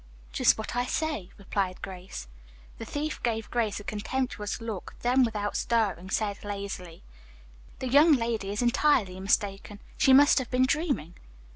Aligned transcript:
"Just 0.31 0.57
what 0.57 0.75
I 0.75 0.87
say," 0.87 1.29
replied 1.37 1.83
Grace. 1.83 2.27
The 2.79 2.85
thief 2.85 3.21
gave 3.21 3.51
Grace 3.51 3.79
a 3.79 3.83
contemptuous 3.83 4.59
look, 4.59 4.95
then 5.03 5.23
without 5.23 5.55
stirring, 5.55 6.09
said 6.09 6.43
lazily, 6.43 7.03
"The 7.77 7.87
young 7.87 8.13
lady 8.13 8.49
is 8.49 8.63
entirely 8.63 9.19
mistaken. 9.19 9.79
She 9.99 10.11
must 10.11 10.39
have 10.39 10.49
been 10.49 10.65
dreaming." 10.65 11.17